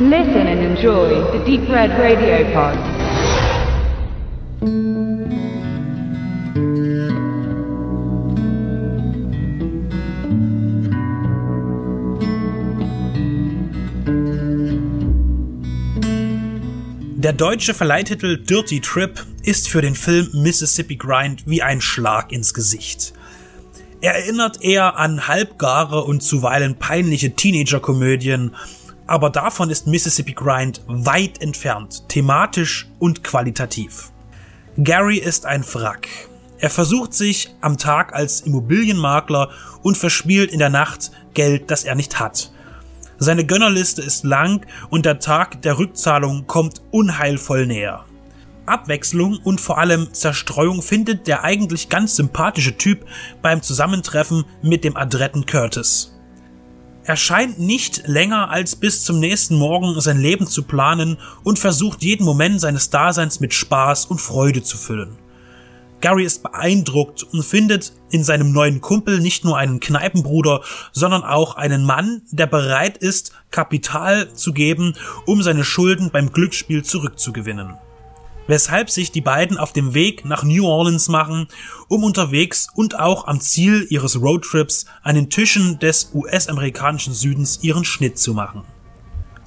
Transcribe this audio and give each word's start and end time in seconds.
Listen 0.00 0.46
and 0.46 0.60
enjoy 0.60 1.08
the 1.32 1.44
Deep 1.44 1.68
Red 1.68 1.90
Radio 1.98 2.44
Pod. 2.52 2.78
Der 17.16 17.32
deutsche 17.32 17.74
Verleihtitel 17.74 18.38
Dirty 18.38 18.80
Trip 18.80 19.20
ist 19.42 19.68
für 19.68 19.82
den 19.82 19.96
Film 19.96 20.28
Mississippi 20.32 20.94
Grind 20.94 21.42
wie 21.46 21.62
ein 21.62 21.80
Schlag 21.80 22.30
ins 22.30 22.54
Gesicht. 22.54 23.14
Er 24.00 24.14
erinnert 24.14 24.62
eher 24.62 24.96
an 24.96 25.26
halbgare 25.26 26.04
und 26.04 26.22
zuweilen 26.22 26.76
peinliche 26.76 27.34
Teenager-Komödien, 27.34 28.54
aber 29.08 29.30
davon 29.30 29.70
ist 29.70 29.88
Mississippi 29.88 30.34
Grind 30.34 30.82
weit 30.86 31.42
entfernt, 31.42 32.08
thematisch 32.08 32.86
und 33.00 33.24
qualitativ. 33.24 34.12
Gary 34.76 35.16
ist 35.16 35.46
ein 35.46 35.64
Wrack. 35.74 36.06
Er 36.60 36.70
versucht 36.70 37.14
sich 37.14 37.54
am 37.60 37.78
Tag 37.78 38.14
als 38.14 38.42
Immobilienmakler 38.42 39.50
und 39.82 39.96
verspielt 39.96 40.52
in 40.52 40.58
der 40.58 40.70
Nacht 40.70 41.10
Geld, 41.34 41.70
das 41.70 41.84
er 41.84 41.94
nicht 41.94 42.20
hat. 42.20 42.52
Seine 43.18 43.44
Gönnerliste 43.44 44.02
ist 44.02 44.24
lang 44.24 44.64
und 44.90 45.06
der 45.06 45.18
Tag 45.18 45.62
der 45.62 45.78
Rückzahlung 45.78 46.46
kommt 46.46 46.82
unheilvoll 46.90 47.66
näher. 47.66 48.04
Abwechslung 48.66 49.38
und 49.42 49.60
vor 49.60 49.78
allem 49.78 50.12
Zerstreuung 50.12 50.82
findet 50.82 51.26
der 51.26 51.42
eigentlich 51.42 51.88
ganz 51.88 52.16
sympathische 52.16 52.76
Typ 52.76 53.06
beim 53.40 53.62
Zusammentreffen 53.62 54.44
mit 54.62 54.84
dem 54.84 54.96
adretten 54.96 55.46
Curtis. 55.46 56.17
Er 57.08 57.16
scheint 57.16 57.58
nicht 57.58 58.06
länger 58.06 58.50
als 58.50 58.76
bis 58.76 59.02
zum 59.02 59.18
nächsten 59.18 59.56
Morgen 59.56 59.98
sein 59.98 60.20
Leben 60.20 60.46
zu 60.46 60.62
planen 60.62 61.16
und 61.42 61.58
versucht 61.58 62.02
jeden 62.02 62.26
Moment 62.26 62.60
seines 62.60 62.90
Daseins 62.90 63.40
mit 63.40 63.54
Spaß 63.54 64.04
und 64.04 64.20
Freude 64.20 64.62
zu 64.62 64.76
füllen. 64.76 65.16
Gary 66.02 66.24
ist 66.24 66.42
beeindruckt 66.42 67.22
und 67.22 67.46
findet 67.46 67.94
in 68.10 68.24
seinem 68.24 68.52
neuen 68.52 68.82
Kumpel 68.82 69.20
nicht 69.20 69.42
nur 69.42 69.56
einen 69.56 69.80
Kneipenbruder, 69.80 70.60
sondern 70.92 71.22
auch 71.22 71.56
einen 71.56 71.82
Mann, 71.82 72.20
der 72.30 72.46
bereit 72.46 72.98
ist, 72.98 73.32
Kapital 73.50 74.34
zu 74.34 74.52
geben, 74.52 74.92
um 75.24 75.42
seine 75.42 75.64
Schulden 75.64 76.10
beim 76.10 76.30
Glücksspiel 76.30 76.84
zurückzugewinnen 76.84 77.72
weshalb 78.48 78.90
sich 78.90 79.12
die 79.12 79.20
beiden 79.20 79.56
auf 79.56 79.72
dem 79.72 79.94
Weg 79.94 80.24
nach 80.24 80.42
New 80.42 80.66
Orleans 80.66 81.06
machen, 81.06 81.46
um 81.86 82.02
unterwegs 82.02 82.66
und 82.74 82.98
auch 82.98 83.28
am 83.28 83.40
Ziel 83.40 83.86
ihres 83.88 84.20
Roadtrips 84.20 84.86
an 85.02 85.14
den 85.14 85.30
Tischen 85.30 85.78
des 85.78 86.10
US-amerikanischen 86.12 87.14
Südens 87.14 87.60
ihren 87.62 87.84
Schnitt 87.84 88.18
zu 88.18 88.34
machen. 88.34 88.64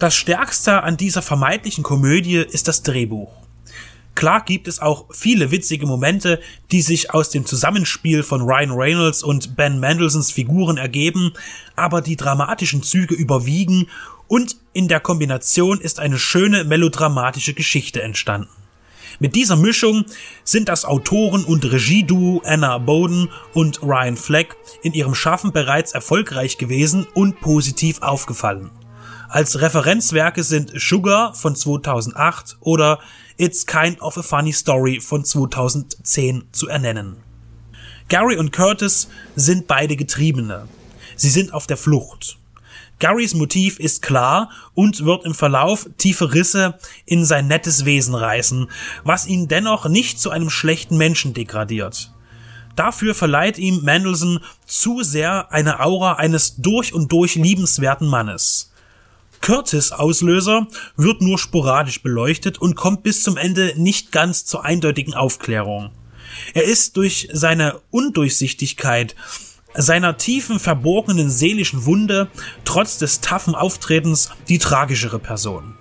Das 0.00 0.14
Stärkste 0.14 0.82
an 0.82 0.96
dieser 0.96 1.22
vermeintlichen 1.22 1.84
Komödie 1.84 2.36
ist 2.36 2.66
das 2.66 2.82
Drehbuch. 2.82 3.30
Klar 4.14 4.44
gibt 4.44 4.66
es 4.66 4.80
auch 4.80 5.04
viele 5.10 5.50
witzige 5.50 5.86
Momente, 5.86 6.40
die 6.72 6.80
sich 6.80 7.12
aus 7.12 7.28
dem 7.28 7.44
Zusammenspiel 7.44 8.22
von 8.22 8.40
Ryan 8.40 8.70
Reynolds 8.70 9.22
und 9.22 9.56
Ben 9.56 9.78
Mendelssohns 9.78 10.32
Figuren 10.32 10.78
ergeben, 10.78 11.34
aber 11.76 12.00
die 12.00 12.16
dramatischen 12.16 12.82
Züge 12.82 13.14
überwiegen 13.14 13.88
und 14.26 14.56
in 14.72 14.88
der 14.88 15.00
Kombination 15.00 15.80
ist 15.80 16.00
eine 16.00 16.18
schöne 16.18 16.64
melodramatische 16.64 17.52
Geschichte 17.52 18.02
entstanden. 18.02 18.48
Mit 19.18 19.34
dieser 19.34 19.56
Mischung 19.56 20.04
sind 20.44 20.68
das 20.68 20.84
Autoren- 20.84 21.44
und 21.44 21.64
Regieduo 21.64 22.42
Anna 22.44 22.76
Bowden 22.76 23.30
und 23.54 23.82
Ryan 23.82 24.16
Fleck 24.16 24.56
in 24.82 24.92
ihrem 24.92 25.14
Schaffen 25.14 25.52
bereits 25.52 25.92
erfolgreich 25.92 26.58
gewesen 26.58 27.06
und 27.14 27.40
positiv 27.40 28.02
aufgefallen. 28.02 28.70
Als 29.28 29.60
Referenzwerke 29.60 30.42
sind 30.42 30.72
Sugar 30.78 31.34
von 31.34 31.56
2008 31.56 32.58
oder 32.60 33.00
It's 33.38 33.66
Kind 33.66 34.00
of 34.02 34.18
a 34.18 34.22
Funny 34.22 34.52
Story 34.52 35.00
von 35.00 35.24
2010 35.24 36.44
zu 36.52 36.68
ernennen. 36.68 37.16
Gary 38.08 38.36
und 38.36 38.52
Curtis 38.52 39.08
sind 39.34 39.66
beide 39.66 39.96
Getriebene. 39.96 40.68
Sie 41.16 41.30
sind 41.30 41.54
auf 41.54 41.66
der 41.66 41.76
Flucht. 41.78 42.38
Garys 42.98 43.34
Motiv 43.34 43.78
ist 43.78 44.00
klar 44.00 44.50
und 44.74 45.04
wird 45.04 45.24
im 45.24 45.34
Verlauf 45.34 45.88
tiefe 45.98 46.32
Risse 46.32 46.78
in 47.04 47.24
sein 47.24 47.46
nettes 47.46 47.84
Wesen 47.84 48.14
reißen, 48.14 48.68
was 49.04 49.26
ihn 49.26 49.48
dennoch 49.48 49.86
nicht 49.86 50.18
zu 50.18 50.30
einem 50.30 50.50
schlechten 50.50 50.96
Menschen 50.96 51.34
degradiert. 51.34 52.12
Dafür 52.74 53.14
verleiht 53.14 53.58
ihm 53.58 53.82
Mendelssohn 53.82 54.40
zu 54.66 55.02
sehr 55.02 55.52
eine 55.52 55.80
Aura 55.80 56.14
eines 56.14 56.56
durch 56.56 56.92
und 56.92 57.10
durch 57.10 57.34
liebenswerten 57.34 58.06
Mannes. 58.06 58.72
Curtis 59.40 59.92
Auslöser 59.92 60.66
wird 60.96 61.20
nur 61.20 61.38
sporadisch 61.38 62.02
beleuchtet 62.02 62.58
und 62.58 62.74
kommt 62.74 63.02
bis 63.02 63.22
zum 63.22 63.36
Ende 63.36 63.74
nicht 63.76 64.12
ganz 64.12 64.44
zur 64.44 64.64
eindeutigen 64.64 65.14
Aufklärung. 65.14 65.90
Er 66.54 66.64
ist 66.64 66.96
durch 66.96 67.28
seine 67.32 67.80
Undurchsichtigkeit 67.90 69.14
seiner 69.76 70.16
tiefen, 70.16 70.58
verborgenen 70.58 71.30
seelischen 71.30 71.84
Wunde 71.84 72.28
trotz 72.64 72.98
des 72.98 73.20
taffen 73.20 73.54
Auftretens 73.54 74.30
die 74.48 74.58
tragischere 74.58 75.18
Person. 75.18 75.74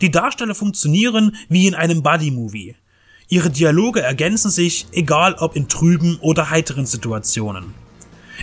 Die 0.00 0.10
Darsteller 0.10 0.54
funktionieren 0.54 1.36
wie 1.48 1.66
in 1.66 1.74
einem 1.74 2.02
Buddy-Movie. 2.02 2.76
Ihre 3.28 3.50
Dialoge 3.50 4.02
ergänzen 4.02 4.50
sich, 4.50 4.86
egal 4.92 5.34
ob 5.34 5.56
in 5.56 5.68
trüben 5.68 6.18
oder 6.20 6.50
heiteren 6.50 6.86
Situationen. 6.86 7.74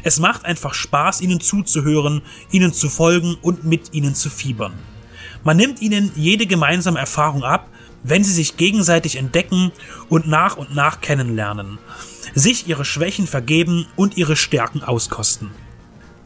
Es 0.03 0.19
macht 0.19 0.45
einfach 0.45 0.73
Spaß, 0.73 1.21
ihnen 1.21 1.41
zuzuhören, 1.41 2.21
ihnen 2.51 2.73
zu 2.73 2.89
folgen 2.89 3.35
und 3.41 3.65
mit 3.65 3.93
ihnen 3.93 4.15
zu 4.15 4.29
fiebern. 4.29 4.73
Man 5.43 5.57
nimmt 5.57 5.81
ihnen 5.81 6.11
jede 6.15 6.45
gemeinsame 6.45 6.99
Erfahrung 6.99 7.43
ab, 7.43 7.69
wenn 8.03 8.23
sie 8.23 8.33
sich 8.33 8.57
gegenseitig 8.57 9.17
entdecken 9.17 9.71
und 10.09 10.27
nach 10.27 10.57
und 10.57 10.75
nach 10.75 11.01
kennenlernen 11.01 11.79
sich 12.35 12.67
ihre 12.67 12.85
Schwächen 12.85 13.27
vergeben 13.27 13.87
und 13.95 14.17
ihre 14.17 14.35
Stärken 14.35 14.83
auskosten. 14.83 15.51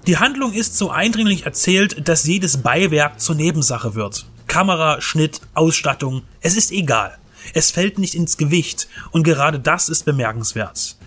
Die 0.08 0.18
Handlung 0.18 0.54
ist 0.54 0.78
so 0.78 0.90
eindringlich 0.90 1.46
erzählt, 1.46 2.08
dass 2.08 2.26
jedes 2.26 2.58
Beiwerk 2.58 3.20
zur 3.22 3.36
Nebensache 3.36 3.96
wird. 3.96 4.26
Kamera, 4.48 5.02
Schnitt, 5.02 5.40
Ausstattung, 5.54 6.24
es 6.42 6.58
ist 6.58 6.72
egal. 6.72 7.18
Es 7.54 7.72
fällt 7.72 8.00
nicht 8.00 8.16
ins 8.16 8.38
Gewicht 8.38 8.88
und 9.12 9.24
gerade 9.24 9.60
das 9.60 9.90
ist 9.90 10.06
bemerkenswert. 10.06 10.98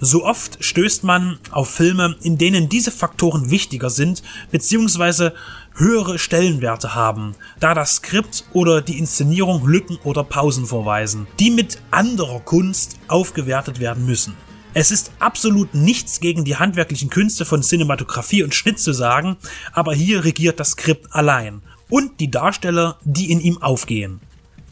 So 0.00 0.24
oft 0.24 0.62
stößt 0.62 1.04
man 1.04 1.38
auf 1.50 1.70
Filme, 1.70 2.16
in 2.22 2.36
denen 2.36 2.68
diese 2.68 2.90
Faktoren 2.90 3.50
wichtiger 3.50 3.90
sind, 3.90 4.22
beziehungsweise 4.50 5.34
höhere 5.76 6.18
Stellenwerte 6.18 6.94
haben, 6.94 7.34
da 7.60 7.74
das 7.74 7.96
Skript 7.96 8.44
oder 8.52 8.82
die 8.82 8.98
Inszenierung 8.98 9.66
Lücken 9.66 9.98
oder 10.04 10.24
Pausen 10.24 10.66
vorweisen, 10.66 11.26
die 11.38 11.50
mit 11.50 11.78
anderer 11.90 12.40
Kunst 12.40 12.96
aufgewertet 13.08 13.80
werden 13.80 14.04
müssen. 14.04 14.34
Es 14.76 14.90
ist 14.90 15.12
absolut 15.20 15.72
nichts 15.74 16.18
gegen 16.18 16.44
die 16.44 16.56
handwerklichen 16.56 17.08
Künste 17.08 17.44
von 17.44 17.62
Cinematografie 17.62 18.42
und 18.42 18.54
Schnitt 18.54 18.80
zu 18.80 18.92
sagen, 18.92 19.36
aber 19.72 19.94
hier 19.94 20.24
regiert 20.24 20.58
das 20.58 20.72
Skript 20.72 21.14
allein 21.14 21.62
und 21.88 22.18
die 22.18 22.30
Darsteller, 22.30 22.98
die 23.04 23.30
in 23.30 23.40
ihm 23.40 23.62
aufgehen. 23.62 24.20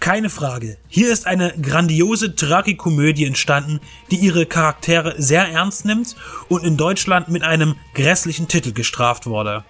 Keine 0.02 0.30
Frage. 0.30 0.78
Hier 0.88 1.12
ist 1.12 1.28
eine 1.28 1.54
grandiose 1.62 2.34
Tragikomödie 2.34 3.24
entstanden, 3.24 3.78
die 4.10 4.16
ihre 4.16 4.46
Charaktere 4.46 5.14
sehr 5.16 5.46
ernst 5.46 5.84
nimmt 5.84 6.16
und 6.48 6.64
in 6.64 6.76
Deutschland 6.76 7.28
mit 7.28 7.44
einem 7.44 7.76
grässlichen 7.94 8.48
Titel 8.48 8.72
gestraft 8.72 9.26
wurde. 9.26 9.62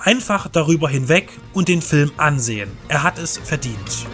Einfach 0.00 0.48
darüber 0.48 0.88
hinweg 0.88 1.30
und 1.52 1.68
den 1.68 1.80
Film 1.80 2.10
ansehen. 2.16 2.72
Er 2.88 3.04
hat 3.04 3.20
es 3.20 3.38
verdient. 3.38 4.08